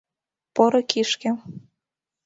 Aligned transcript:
«Поро 0.55 0.81
кишке»... 0.91 1.29